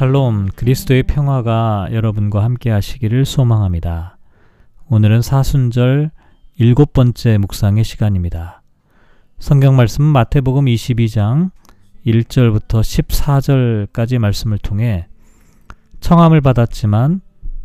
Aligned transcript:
샬롬 0.00 0.48
그리스도의 0.56 1.02
평화가 1.02 1.88
여러분과 1.92 2.42
함께 2.42 2.70
하시기를 2.70 3.26
소망합니다. 3.26 4.16
오늘은 4.88 5.20
사순절 5.20 6.10
일곱 6.56 6.94
번째 6.94 7.36
묵상의 7.36 7.84
시간입니다. 7.84 8.62
성경 9.38 9.76
말씀 9.76 10.02
마태복음 10.02 10.64
22장 10.64 11.50
1절부터 12.06 12.80
14절까지 13.92 14.18
말씀을 14.18 14.56
통해 14.56 15.06
청함을 16.00 16.40
받았지만 16.40 17.20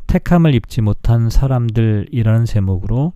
택함을 0.07 0.55
입지 0.55 0.81
못한 0.81 1.29
사람들이라는 1.29 2.43
제목으로 2.43 3.13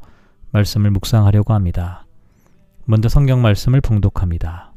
말씀을 0.51 0.91
묵상하려고 0.91 1.53
합니다. 1.53 2.05
먼저 2.85 3.09
성경 3.09 3.41
말씀을 3.41 3.81
봉독합니다. 3.81 4.68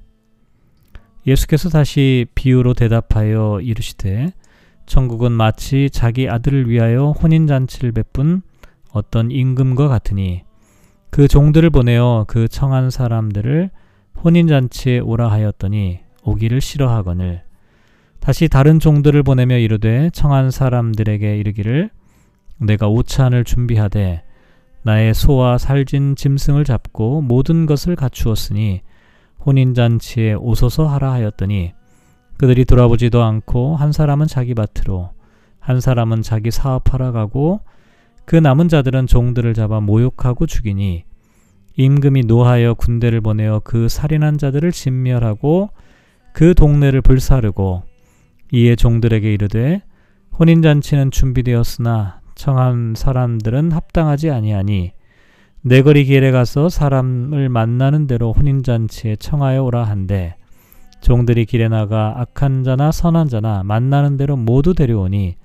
예수께서 1.26 1.68
다시 1.68 2.26
비유로 2.34 2.74
대답하여 2.74 3.60
이르시되 3.62 4.32
천국은 4.86 5.32
마치 5.32 5.88
자기 5.90 6.28
아들을 6.28 6.68
위하여 6.68 7.10
혼인잔치를 7.10 7.92
베푼 7.92 8.42
어떤 8.92 9.30
임금과 9.30 9.88
같으니 9.88 10.42
그 11.10 11.28
종들을 11.28 11.70
보내어 11.70 12.24
그 12.26 12.48
청한 12.48 12.90
사람들을 12.90 13.70
혼인잔치에 14.24 15.00
오라 15.00 15.30
하였더니 15.30 16.00
오기를 16.24 16.60
싫어하거늘. 16.60 17.42
다시 18.20 18.48
다른 18.48 18.78
종들을 18.78 19.22
보내며 19.22 19.58
이르되 19.58 20.10
청한 20.12 20.50
사람들에게 20.50 21.36
이르기를 21.38 21.90
내가 22.58 22.88
오찬을 22.88 23.44
준비하되 23.44 24.22
나의 24.84 25.14
소와 25.14 25.58
살진 25.58 26.16
짐승을 26.16 26.64
잡고 26.64 27.20
모든 27.22 27.66
것을 27.66 27.96
갖추었으니 27.96 28.82
혼인잔치에 29.44 30.34
오소서 30.34 30.86
하라 30.86 31.12
하였더니 31.12 31.72
그들이 32.38 32.64
돌아보지도 32.64 33.22
않고 33.22 33.76
한 33.76 33.92
사람은 33.92 34.26
자기 34.26 34.54
밭으로 34.54 35.10
한 35.60 35.80
사람은 35.80 36.22
자기 36.22 36.50
사업하러 36.50 37.12
가고 37.12 37.60
그 38.24 38.36
남은 38.36 38.68
자들은 38.68 39.06
종들을 39.06 39.54
잡아 39.54 39.80
모욕하고 39.80 40.46
죽이니 40.46 41.04
임금이 41.76 42.22
노하여 42.22 42.74
군대를 42.74 43.20
보내어 43.20 43.60
그 43.64 43.88
살인한 43.88 44.38
자들을 44.38 44.72
진멸하고 44.72 45.70
그 46.32 46.54
동네를 46.54 47.00
불사르고 47.00 47.82
이에 48.52 48.76
종들에게 48.76 49.32
이르되 49.32 49.82
혼인잔치는 50.38 51.10
준비되었으나 51.10 52.20
청한 52.34 52.94
사람들은 52.96 53.72
합당하지 53.72 54.30
아니하니 54.30 54.92
내거리 55.64 56.04
길에 56.04 56.32
가서 56.32 56.68
사람을 56.68 57.48
만나는 57.48 58.08
대로 58.08 58.32
혼인잔치에 58.32 59.16
청하여 59.16 59.62
오라 59.62 59.84
한데 59.84 60.34
종들이 61.00 61.46
길에 61.46 61.68
나가 61.68 62.14
악한 62.16 62.64
자나 62.64 62.90
선한 62.90 63.28
자나 63.28 63.62
만나는 63.62 64.16
대로 64.16 64.36
모두 64.36 64.74
데려오니 64.74 65.36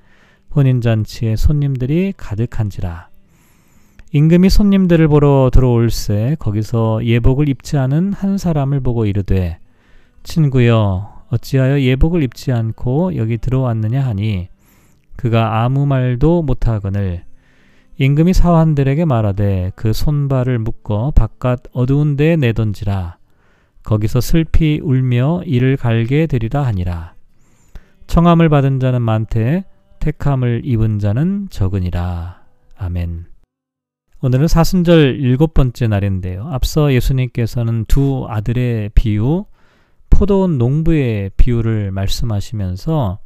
혼인잔치에 0.55 1.35
손님들이 1.35 2.13
가득한지라. 2.17 3.09
임금이 4.13 4.49
손님들을 4.49 5.07
보러 5.07 5.51
들어올새 5.53 6.37
거기서 6.39 7.05
예복을 7.05 7.47
입지 7.49 7.77
않은 7.77 8.13
한 8.13 8.37
사람을 8.39 8.79
보고 8.79 9.05
이르되 9.05 9.59
친구여 10.23 11.25
어찌하여 11.29 11.81
예복을 11.81 12.23
입지 12.23 12.51
않고 12.51 13.17
여기 13.17 13.37
들어왔느냐 13.37 14.03
하니 14.03 14.47
그가 15.15 15.63
아무 15.63 15.85
말도 15.85 16.41
못하거늘 16.43 17.25
임금이 17.99 18.33
사환들에게 18.33 19.05
말하되 19.05 19.71
그 19.75 19.91
손발을 19.91 20.59
묶어 20.59 21.11
바깥 21.15 21.63
어두운 21.73 22.15
데에 22.15 22.35
내던지라. 22.35 23.17
거기서 23.83 24.21
슬피 24.21 24.79
울며 24.83 25.41
이를 25.45 25.77
갈게 25.77 26.27
되리라 26.27 26.63
하니라. 26.63 27.15
청함을 28.05 28.49
받은 28.49 28.79
자는 28.79 29.01
많되 29.01 29.65
택함을 29.99 30.61
입은 30.63 30.99
자는 30.99 31.47
적으니라. 31.49 32.43
아멘. 32.77 33.25
오늘은 34.21 34.47
사순절 34.47 35.19
일곱 35.19 35.55
번째 35.55 35.87
날인데요. 35.87 36.47
앞서 36.51 36.93
예수님께서는 36.93 37.85
두 37.87 38.27
아들의 38.29 38.91
비유, 38.93 39.45
포도원 40.11 40.59
농부의 40.59 41.31
비유를 41.37 41.91
말씀하시면서 41.91 43.19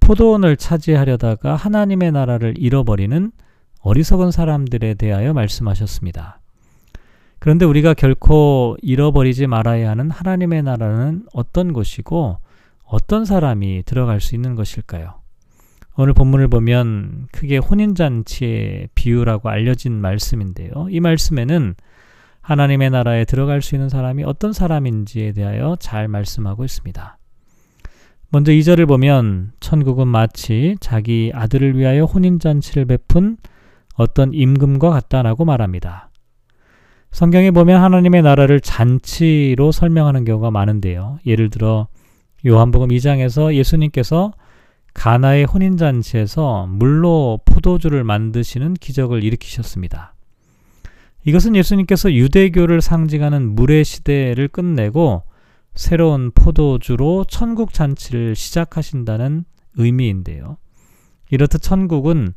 포도원을 0.00 0.58
차지하려다가 0.58 1.56
하나님의 1.56 2.12
나라를 2.12 2.54
잃어버리는 2.58 3.32
어리석은 3.88 4.32
사람들에 4.32 4.94
대하여 4.94 5.32
말씀하셨습니다. 5.32 6.40
그런데 7.38 7.64
우리가 7.64 7.94
결코 7.94 8.76
잃어버리지 8.82 9.46
말아야 9.46 9.88
하는 9.88 10.10
하나님의 10.10 10.62
나라는 10.62 11.24
어떤 11.32 11.72
곳이고 11.72 12.36
어떤 12.84 13.24
사람이 13.24 13.84
들어갈 13.86 14.20
수 14.20 14.34
있는 14.34 14.56
것일까요? 14.56 15.14
오늘 15.96 16.12
본문을 16.12 16.48
보면 16.48 17.28
크게 17.32 17.56
혼인잔치의 17.56 18.90
비유라고 18.94 19.48
알려진 19.48 19.94
말씀인데요. 19.94 20.88
이 20.90 21.00
말씀에는 21.00 21.74
하나님의 22.42 22.90
나라에 22.90 23.24
들어갈 23.24 23.62
수 23.62 23.74
있는 23.74 23.88
사람이 23.88 24.22
어떤 24.24 24.52
사람인지에 24.52 25.32
대하여 25.32 25.76
잘 25.80 26.08
말씀하고 26.08 26.62
있습니다. 26.62 27.16
먼저 28.28 28.52
2절을 28.52 28.86
보면 28.86 29.52
천국은 29.60 30.08
마치 30.08 30.76
자기 30.78 31.32
아들을 31.34 31.78
위하여 31.78 32.04
혼인잔치를 32.04 32.84
베푼 32.84 33.38
어떤 33.98 34.32
임금과 34.32 34.90
같다라고 34.90 35.44
말합니다. 35.44 36.08
성경에 37.10 37.50
보면 37.50 37.82
하나님의 37.82 38.22
나라를 38.22 38.60
잔치로 38.60 39.72
설명하는 39.72 40.24
경우가 40.24 40.50
많은데요. 40.52 41.18
예를 41.26 41.50
들어 41.50 41.88
요한복음 42.46 42.88
2장에서 42.88 43.52
예수님께서 43.54 44.32
가나의 44.94 45.44
혼인잔치에서 45.44 46.66
물로 46.68 47.40
포도주를 47.44 48.04
만드시는 48.04 48.74
기적을 48.74 49.24
일으키셨습니다. 49.24 50.14
이것은 51.24 51.56
예수님께서 51.56 52.12
유대교를 52.12 52.80
상징하는 52.80 53.54
물의 53.56 53.84
시대를 53.84 54.46
끝내고 54.48 55.24
새로운 55.74 56.30
포도주로 56.30 57.24
천국 57.24 57.72
잔치를 57.72 58.36
시작하신다는 58.36 59.44
의미인데요. 59.76 60.56
이렇듯 61.30 61.60
천국은 61.62 62.32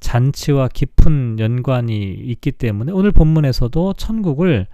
잔치와 0.00 0.68
깊은 0.68 1.38
연관이 1.38 2.12
있기 2.12 2.52
때문에 2.52 2.92
오늘 2.92 3.12
본문에서도 3.12 3.94
천국을 3.94 4.66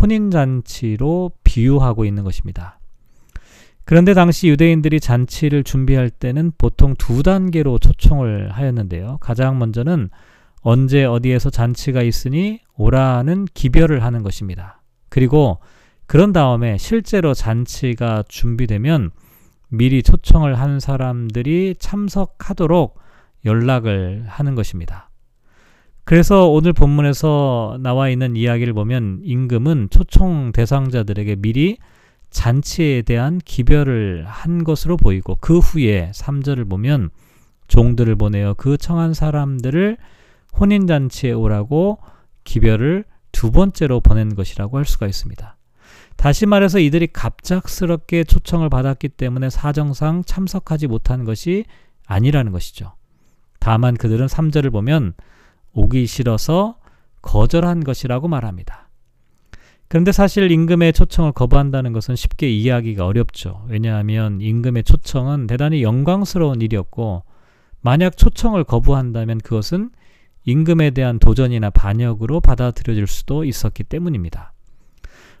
혼인잔치로 0.00 1.32
비유하고 1.44 2.04
있는 2.04 2.24
것입니다. 2.24 2.78
그런데 3.84 4.14
당시 4.14 4.48
유대인들이 4.48 5.00
잔치를 5.00 5.64
준비할 5.64 6.10
때는 6.10 6.52
보통 6.56 6.94
두 6.96 7.22
단계로 7.22 7.78
초청을 7.78 8.50
하였는데요. 8.52 9.18
가장 9.20 9.58
먼저는 9.58 10.10
언제 10.62 11.04
어디에서 11.04 11.50
잔치가 11.50 12.02
있으니 12.02 12.60
오라는 12.76 13.46
기별을 13.52 14.04
하는 14.04 14.22
것입니다. 14.22 14.82
그리고 15.08 15.58
그런 16.06 16.32
다음에 16.32 16.76
실제로 16.76 17.34
잔치가 17.34 18.22
준비되면 18.28 19.10
미리 19.68 20.02
초청을 20.02 20.58
한 20.58 20.80
사람들이 20.80 21.76
참석하도록 21.78 22.98
연락을 23.44 24.24
하는 24.26 24.54
것입니다. 24.54 25.10
그래서 26.04 26.48
오늘 26.48 26.72
본문에서 26.72 27.78
나와 27.80 28.08
있는 28.08 28.36
이야기를 28.36 28.72
보면 28.72 29.20
임금은 29.22 29.88
초청 29.90 30.52
대상자들에게 30.52 31.36
미리 31.36 31.78
잔치에 32.30 33.02
대한 33.02 33.38
기별을 33.44 34.24
한 34.26 34.64
것으로 34.64 34.96
보이고 34.96 35.36
그 35.40 35.58
후에 35.58 36.10
3절을 36.14 36.68
보면 36.68 37.10
종들을 37.68 38.16
보내어 38.16 38.54
그 38.54 38.76
청한 38.76 39.14
사람들을 39.14 39.96
혼인잔치에 40.58 41.32
오라고 41.32 41.98
기별을 42.44 43.04
두 43.32 43.52
번째로 43.52 44.00
보낸 44.00 44.34
것이라고 44.34 44.78
할 44.78 44.84
수가 44.84 45.06
있습니다. 45.06 45.56
다시 46.16 46.46
말해서 46.46 46.80
이들이 46.80 47.08
갑작스럽게 47.12 48.24
초청을 48.24 48.68
받았기 48.68 49.10
때문에 49.10 49.48
사정상 49.48 50.22
참석하지 50.24 50.88
못한 50.88 51.24
것이 51.24 51.64
아니라는 52.06 52.52
것이죠. 52.52 52.92
다만 53.60 53.94
그들은 53.94 54.26
3절을 54.26 54.72
보면 54.72 55.14
오기 55.72 56.06
싫어서 56.06 56.76
거절한 57.22 57.84
것이라고 57.84 58.26
말합니다. 58.26 58.88
그런데 59.88 60.12
사실 60.12 60.50
임금의 60.50 60.92
초청을 60.92 61.32
거부한다는 61.32 61.92
것은 61.92 62.16
쉽게 62.16 62.48
이해하기가 62.48 63.06
어렵죠. 63.06 63.64
왜냐하면 63.68 64.40
임금의 64.40 64.84
초청은 64.84 65.46
대단히 65.46 65.82
영광스러운 65.82 66.60
일이었고 66.60 67.24
만약 67.80 68.16
초청을 68.16 68.64
거부한다면 68.64 69.38
그것은 69.38 69.90
임금에 70.44 70.90
대한 70.90 71.18
도전이나 71.18 71.70
반역으로 71.70 72.40
받아들여질 72.40 73.06
수도 73.06 73.44
있었기 73.44 73.84
때문입니다. 73.84 74.52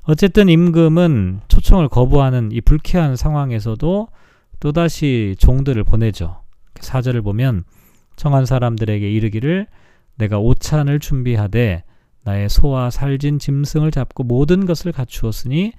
어쨌든 0.02 0.48
임금은 0.48 1.40
초청을 1.48 1.88
거부하는 1.88 2.50
이 2.52 2.60
불쾌한 2.60 3.16
상황에서도 3.16 4.08
또다시 4.58 5.36
종들을 5.38 5.84
보내죠. 5.84 6.40
사절을 6.80 7.22
보면 7.22 7.64
청한 8.20 8.44
사람들에게 8.44 9.10
이르기를 9.10 9.66
내가 10.16 10.38
오찬을 10.38 11.00
준비하되 11.00 11.84
나의 12.22 12.50
소와 12.50 12.90
살진 12.90 13.38
짐승을 13.38 13.90
잡고 13.92 14.24
모든 14.24 14.66
것을 14.66 14.92
갖추었으니 14.92 15.72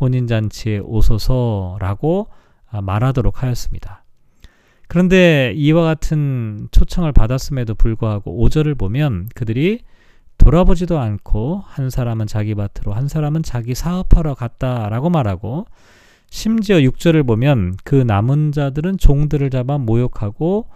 혼인잔치에 0.00 0.78
오소서라고 0.78 2.26
말하도록 2.82 3.40
하였습니다. 3.40 4.02
그런데 4.88 5.52
이와 5.54 5.84
같은 5.84 6.66
초청을 6.72 7.12
받았음에도 7.12 7.76
불구하고 7.76 8.44
5절을 8.44 8.76
보면 8.76 9.28
그들이 9.32 9.82
돌아보지도 10.36 10.98
않고 10.98 11.62
한 11.64 11.90
사람은 11.90 12.26
자기 12.26 12.56
밭으로 12.56 12.92
한 12.92 13.06
사람은 13.06 13.44
자기 13.44 13.76
사업하러 13.76 14.34
갔다라고 14.34 15.10
말하고 15.10 15.66
심지어 16.28 16.78
6절을 16.78 17.24
보면 17.24 17.76
그 17.84 17.94
남은 17.94 18.50
자들은 18.50 18.98
종들을 18.98 19.48
잡아 19.50 19.78
모욕하고 19.78 20.66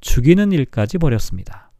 죽이는 0.00 0.52
일까지 0.52 0.98
벌였습니다. 0.98 1.70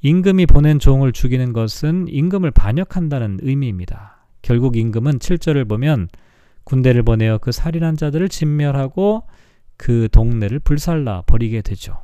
임금이 0.00 0.46
보낸 0.46 0.78
종을 0.78 1.12
죽이는 1.12 1.52
것은 1.52 2.06
임금을 2.08 2.52
반역한다는 2.52 3.40
의미입니다. 3.42 4.26
결국 4.42 4.76
임금은 4.76 5.18
7절을 5.18 5.68
보면 5.68 6.08
군대를 6.64 7.02
보내어 7.02 7.38
그 7.38 7.50
살인한 7.50 7.96
자들을 7.96 8.28
진멸하고 8.28 9.24
그 9.76 10.08
동네를 10.12 10.58
불살라 10.60 11.22
버리게 11.26 11.62
되죠. 11.62 12.02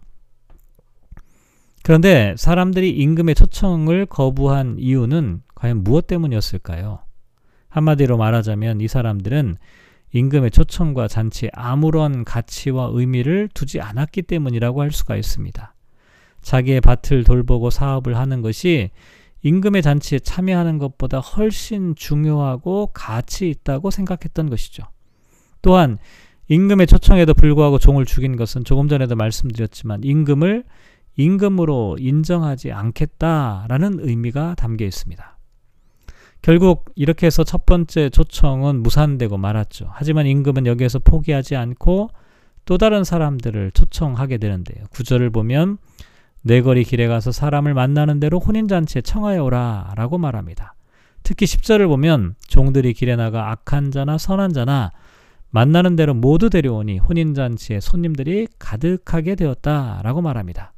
그런데 1.83 2.35
사람들이 2.39 2.91
임금의 2.91 3.35
초청을 3.35 4.07
거부한 4.07 4.77
이유는 4.79 5.43
과연 5.55 5.85
무엇 5.85 6.07
때문이었을까요? 6.07 7.01
한마디로 7.69 8.17
말하자면 8.17 8.81
이 8.81 8.89
사람들은 8.89 9.57
임금의 10.15 10.53
초청과 10.53 11.09
잔치에 11.09 11.51
아무런 11.53 12.25
가치와 12.25 12.91
의미를 12.93 13.49
두지 13.53 13.81
않았기 13.81 14.23
때문이라고 14.23 14.81
할 14.81 14.93
수가 14.93 15.17
있습니다. 15.17 15.75
자기의 16.41 16.81
밭을 16.81 17.25
돌보고 17.25 17.71
사업을 17.71 18.17
하는 18.17 18.41
것이 18.41 18.91
임금의 19.43 19.83
잔치에 19.83 20.21
참여하는 20.21 20.79
것보다 20.79 21.19
훨씬 21.19 21.97
중요하고 21.97 22.91
가치 22.95 23.51
있다고 23.51 23.91
생각했던 23.91 24.51
것이죠. 24.51 24.85
또한 25.63 25.99
임금의 26.47 26.87
초청에도 26.87 27.35
불구하고 27.35 27.79
종을 27.79 28.05
죽인 28.05 28.37
것은 28.37 28.63
조금 28.63 28.87
전에도 28.87 29.17
말씀드렸지만 29.17 30.05
임금을 30.05 30.63
임금으로 31.17 31.97
인정하지 31.99 32.71
않겠다라는 32.71 33.99
의미가 34.01 34.55
담겨 34.55 34.85
있습니다. 34.85 35.34
결국 36.45 36.85
이렇게 36.95 37.25
해서 37.27 37.43
첫 37.43 37.65
번째 37.65 38.11
초청은 38.11 38.83
무산되고 38.83 39.39
말았죠. 39.39 39.89
하지만 39.93 40.27
임금은 40.27 40.67
여기에서 40.67 40.99
포기하지 40.99 41.57
않고 41.57 42.11
또 42.67 42.77
다른 42.77 43.03
사람들을 43.03 43.71
초청하게 43.71 44.37
되는데요. 44.37 44.85
구절을 44.91 45.31
보면 45.31 45.79
내 46.43 46.61
거리 46.61 46.85
길에 46.85 47.09
가서 47.09 47.33
사람을 47.33 47.73
만나는 47.73 48.21
대로 48.21 48.41
혼인잔치에 48.41 49.01
청하여 49.01 49.43
오라 49.43 49.95
라고 49.97 50.19
말합니다. 50.19 50.75
특히 51.23 51.47
10절을 51.47 51.89
보면 51.89 52.35
종들이 52.47 52.93
길에 52.93 53.17
나가 53.17 53.51
악한 53.51 53.91
자나 53.91 54.19
선한 54.19 54.53
자나 54.53 54.91
만나는 55.49 55.97
대로 55.97 56.13
모두 56.13 56.51
데려오니 56.51 56.99
혼인잔치에 56.99 57.81
손님들이 57.81 58.49
가득하게 58.59 59.35
되었다 59.37 60.03
라고 60.03 60.21
말합니다. 60.21 60.75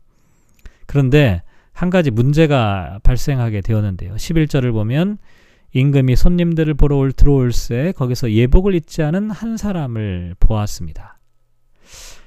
그런데 0.87 1.43
한 1.73 1.91
가지 1.91 2.13
문제가 2.13 3.01
발생하게 3.03 3.63
되었는데요. 3.63 4.15
11절을 4.15 4.71
보면 4.71 5.19
임금이 5.77 6.17
손님들을 6.17 6.73
보러 6.73 6.97
올 6.97 7.13
들어올새 7.13 7.93
거기서 7.97 8.33
예복을 8.33 8.75
입지 8.75 9.03
않은 9.03 9.31
한 9.31 9.59
사람을 9.59 10.35
보았습니다. 10.41 11.19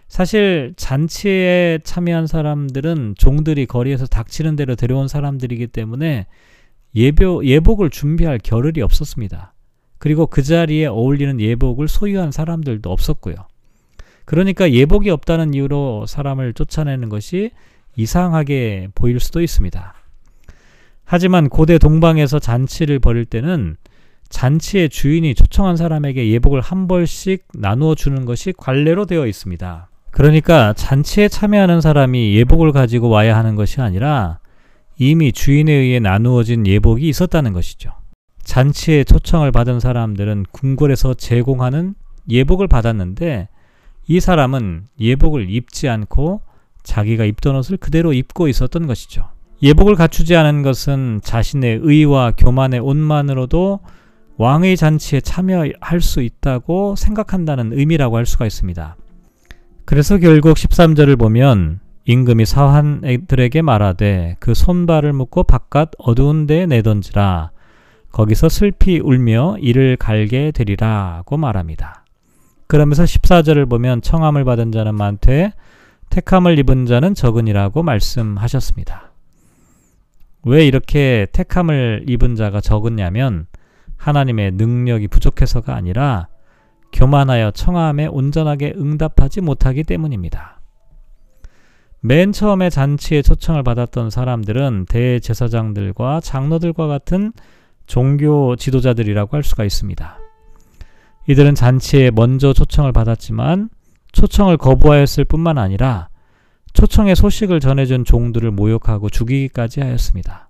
사실 0.08 0.76
잔치에 0.78 1.80
참여한 1.84 2.28
사람들은 2.28 3.16
종들이 3.18 3.66
거리에서 3.66 4.06
닥치는 4.06 4.56
대로 4.56 4.76
데려온 4.76 5.08
사람들이기 5.08 5.66
때문에 5.66 6.28
예보, 6.94 7.44
예복을 7.44 7.90
준비할 7.90 8.38
겨를이 8.38 8.84
없었습니다. 8.84 9.56
그리고 9.98 10.28
그 10.28 10.44
자리에 10.44 10.86
어울리는 10.86 11.40
예복을 11.42 11.88
소유한 11.88 12.32
사람들도 12.32 12.92
없었고요. 12.92 13.36
그러니까 14.26 14.72
예복이 14.72 15.10
없다는 15.10 15.56
이유로 15.56 16.06
사람을 16.06 16.54
쫓아내는 16.54 17.10
것이 17.10 17.50
이상하게 17.96 18.90
보일 18.94 19.20
수도 19.20 19.42
있습니다. 19.42 19.99
하지만 21.12 21.50
고대 21.50 21.80
동방에서 21.80 22.38
잔치를 22.38 23.00
벌일 23.00 23.26
때는 23.26 23.78
잔치의 24.30 24.90
주인이 24.90 25.34
초청한 25.34 25.76
사람에게 25.76 26.30
예복을 26.30 26.62
한 26.62 26.88
벌씩 26.88 27.48
나누어 27.56 27.96
주는 27.96 28.26
것이 28.26 28.54
관례로 28.56 29.08
되어 29.08 29.26
있습니다. 29.26 29.90
그러니까 30.12 30.74
잔치에 30.74 31.28
참여하는 31.28 31.82
사람이 31.82 32.36
예복을 32.36 32.74
가지고 32.74 33.10
와야 33.10 33.36
하는 33.36 33.56
것이 33.56 33.82
아니라 33.82 34.38
이미 35.00 35.32
주인에 35.32 35.74
의해 35.74 36.00
나누어진 36.00 36.68
예복이 36.68 37.10
있었다는 37.10 37.54
것이죠. 37.54 37.90
잔치에 38.44 39.04
초청을 39.04 39.52
받은 39.52 39.80
사람들은 39.80 40.46
궁궐에서 40.52 41.16
제공하는 41.16 41.96
예복을 42.30 42.68
받았는데 42.68 43.50
이 44.08 44.20
사람은 44.20 44.84
예복을 45.00 45.50
입지 45.50 45.90
않고 45.90 46.42
자기가 46.84 47.26
입던 47.26 47.56
옷을 47.56 47.78
그대로 47.78 48.14
입고 48.14 48.48
있었던 48.48 48.86
것이죠. 48.86 49.39
예복을 49.62 49.96
갖추지 49.96 50.36
않은 50.36 50.62
것은 50.62 51.20
자신의 51.24 51.80
의와 51.84 52.32
교만의 52.38 52.80
옷만으로도 52.80 53.80
왕의 54.38 54.78
잔치에 54.78 55.20
참여할 55.20 56.00
수 56.00 56.22
있다고 56.22 56.96
생각한다는 56.96 57.74
의미라고 57.74 58.16
할 58.16 58.26
수가 58.26 58.46
있습니다. 58.46 58.96
그래서 59.84 60.18
결국 60.18 60.56
13절을 60.56 61.20
보면 61.20 61.82
임금이 62.06 62.46
사환들에게 62.46 63.62
말하되 63.62 64.38
그 64.40 64.54
손발을 64.54 65.12
묶고 65.12 65.44
바깥 65.44 65.92
어두운 65.98 66.48
데에 66.48 66.66
내던지라 66.66 67.52
거기서 68.12 68.50
슬피 68.50 69.00
울며 69.00 69.58
이를 69.60 69.98
갈게 69.98 70.52
되리라고 70.52 71.36
말합니다. 71.38 72.06
그러면서 72.68 73.04
14절을 73.04 73.70
보면 73.70 74.02
청함을 74.02 74.46
받은 74.46 74.72
자는 74.72 74.96
많되 74.96 75.52
택함을 76.10 76.58
입은 76.60 76.86
자는 76.86 77.14
적으니라고 77.14 77.84
말씀하셨습니다. 77.84 79.09
왜 80.44 80.66
이렇게 80.66 81.28
택함을 81.32 82.06
입은 82.08 82.36
자가 82.36 82.62
적었냐면 82.62 83.48
하나님의 83.98 84.54
능력이 84.54 85.08
부족해서가 85.10 85.76
아니라 85.76 86.28
교만하여 86.94 87.52
청함에 87.52 88.08
온전하게 88.08 88.74
응답하지 88.76 89.42
못하기 89.42 89.84
때문입니다. 89.84 90.62
맨 92.02 92.32
처음에 92.32 92.70
잔치에 92.70 93.22
초청을 93.22 93.64
받았던 93.64 94.10
사람들은 94.10 94.86
대제사장들과 94.88 96.22
장로들과 96.22 96.88
같은 96.88 97.34
종교 97.86 98.56
지도자들이라고 98.56 99.36
할 99.36 99.44
수가 99.44 99.66
있습니다. 99.66 100.18
이들은 101.28 101.56
잔치에 101.56 102.12
먼저 102.12 102.54
초청을 102.54 102.94
받았지만 102.94 103.70
초청을 104.14 104.58
거부하였을 104.58 105.26
뿐만 105.26 105.58
아니라 105.58 106.08
초청의 106.74 107.16
소식을 107.16 107.60
전해준 107.60 108.06
종들을 108.06 108.52
모욕하고 108.52 109.10
죽이기까지 109.10 109.82
하였습니다. 109.82 110.50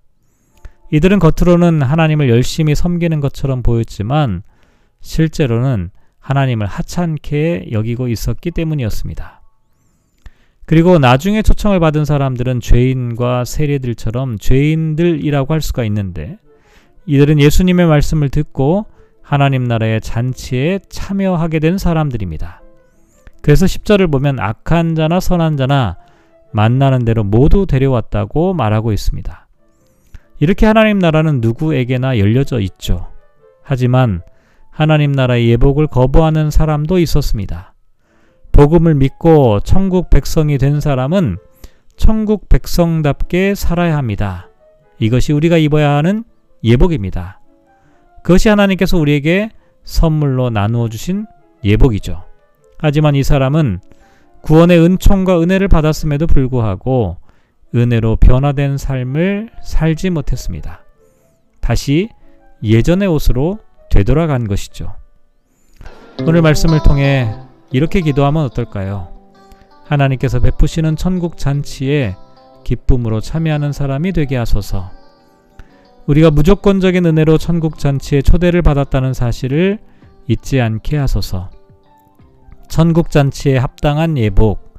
이들은 0.92 1.18
겉으로는 1.18 1.82
하나님을 1.82 2.28
열심히 2.28 2.74
섬기는 2.74 3.20
것처럼 3.20 3.62
보였지만 3.62 4.42
실제로는 5.00 5.90
하나님을 6.18 6.66
하찮게 6.66 7.68
여기고 7.72 8.08
있었기 8.08 8.50
때문이었습니다. 8.50 9.40
그리고 10.66 10.98
나중에 10.98 11.42
초청을 11.42 11.80
받은 11.80 12.04
사람들은 12.04 12.60
죄인과 12.60 13.44
세례들처럼 13.44 14.38
죄인들이라고 14.38 15.52
할 15.52 15.60
수가 15.60 15.84
있는데 15.84 16.38
이들은 17.06 17.40
예수님의 17.40 17.86
말씀을 17.86 18.28
듣고 18.28 18.86
하나님 19.22 19.64
나라의 19.64 20.00
잔치에 20.00 20.80
참여하게 20.88 21.58
된 21.60 21.78
사람들입니다. 21.78 22.62
그래서 23.42 23.66
10절을 23.66 24.12
보면 24.12 24.38
악한 24.38 24.94
자나 24.94 25.18
선한 25.18 25.56
자나 25.56 25.96
만나는 26.52 27.04
대로 27.04 27.24
모두 27.24 27.66
데려왔다고 27.66 28.54
말하고 28.54 28.92
있습니다. 28.92 29.46
이렇게 30.40 30.66
하나님 30.66 30.98
나라는 30.98 31.40
누구에게나 31.40 32.18
열려져 32.18 32.60
있죠. 32.60 33.08
하지만 33.62 34.22
하나님 34.70 35.12
나라의 35.12 35.48
예복을 35.50 35.86
거부하는 35.86 36.50
사람도 36.50 36.98
있었습니다. 36.98 37.74
복음을 38.52 38.94
믿고 38.94 39.60
천국 39.60 40.10
백성이 40.10 40.58
된 40.58 40.80
사람은 40.80 41.38
천국 41.96 42.48
백성답게 42.48 43.54
살아야 43.54 43.96
합니다. 43.96 44.48
이것이 44.98 45.32
우리가 45.32 45.58
입어야 45.58 45.90
하는 45.96 46.24
예복입니다. 46.64 47.40
그것이 48.22 48.48
하나님께서 48.48 48.96
우리에게 48.98 49.50
선물로 49.84 50.50
나누어 50.50 50.88
주신 50.88 51.26
예복이죠. 51.64 52.24
하지만 52.78 53.14
이 53.14 53.22
사람은 53.22 53.80
구원의 54.42 54.80
은총과 54.80 55.40
은혜를 55.40 55.68
받았음에도 55.68 56.26
불구하고 56.26 57.18
은혜로 57.74 58.16
변화된 58.16 58.78
삶을 58.78 59.50
살지 59.62 60.10
못했습니다. 60.10 60.84
다시 61.60 62.08
예전의 62.62 63.08
옷으로 63.08 63.58
되돌아간 63.90 64.48
것이죠. 64.48 64.94
오늘 66.26 66.42
말씀을 66.42 66.82
통해 66.82 67.34
이렇게 67.70 68.00
기도하면 68.00 68.44
어떨까요? 68.44 69.08
하나님께서 69.86 70.40
베푸시는 70.40 70.96
천국 70.96 71.36
잔치에 71.36 72.16
기쁨으로 72.64 73.20
참여하는 73.20 73.72
사람이 73.72 74.12
되게 74.12 74.36
하소서. 74.36 74.90
우리가 76.06 76.30
무조건적인 76.30 77.06
은혜로 77.06 77.38
천국 77.38 77.78
잔치에 77.78 78.22
초대를 78.22 78.62
받았다는 78.62 79.14
사실을 79.14 79.78
잊지 80.26 80.60
않게 80.60 80.96
하소서. 80.96 81.50
천국 82.70 83.10
잔치에 83.10 83.58
합당한 83.58 84.16
예복, 84.16 84.78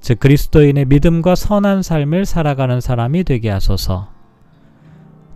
즉 0.00 0.18
그리스도인의 0.18 0.86
믿음과 0.86 1.36
선한 1.36 1.82
삶을 1.82 2.26
살아가는 2.26 2.80
사람이 2.80 3.22
되게 3.22 3.48
하소서. 3.48 4.08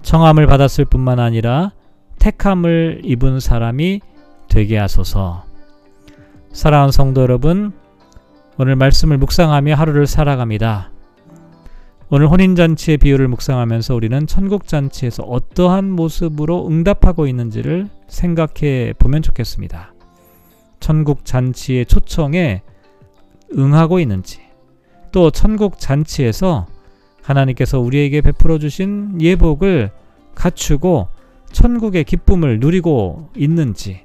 청함을 0.02 0.48
받았을 0.48 0.84
뿐만 0.84 1.20
아니라 1.20 1.70
택함을 2.18 3.02
입은 3.04 3.38
사람이 3.38 4.00
되게 4.48 4.78
하소서. 4.78 5.44
사랑하는 6.52 6.90
성도 6.90 7.22
여러분, 7.22 7.72
오늘 8.58 8.74
말씀을 8.74 9.16
묵상하며 9.18 9.76
하루를 9.76 10.08
살아갑니다. 10.08 10.90
오늘 12.10 12.28
혼인잔치의 12.28 12.98
비유를 12.98 13.28
묵상하면서 13.28 13.94
우리는 13.94 14.26
천국잔치에서 14.26 15.22
어떠한 15.22 15.92
모습으로 15.92 16.66
응답하고 16.66 17.28
있는지를 17.28 17.88
생각해 18.08 18.94
보면 18.98 19.22
좋겠습니다. 19.22 19.91
천국 20.82 21.24
잔치의 21.24 21.86
초청에 21.86 22.62
응하고 23.56 24.00
있는지, 24.00 24.40
또 25.12 25.30
천국 25.30 25.78
잔치에서 25.78 26.66
하나님께서 27.22 27.78
우리에게 27.78 28.20
베풀어 28.20 28.58
주신 28.58 29.20
예복을 29.20 29.92
갖추고 30.34 31.06
천국의 31.52 32.02
기쁨을 32.02 32.58
누리고 32.58 33.30
있는지 33.36 34.00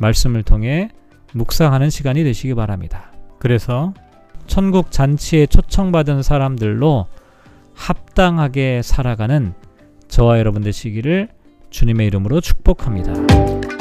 말씀을 0.00 0.42
통해 0.42 0.90
묵상하는 1.32 1.90
시간이 1.90 2.24
되시기 2.24 2.54
바랍니다. 2.54 3.12
그래서 3.38 3.94
천국 4.48 4.90
잔치에 4.90 5.46
초청받은 5.46 6.24
사람들로 6.24 7.06
합당하게 7.74 8.82
살아가는 8.82 9.54
저와 10.08 10.40
여러분 10.40 10.62
되시기를 10.62 11.28
주님의 11.70 12.08
이름으로 12.08 12.40
축복합니다. 12.40 13.79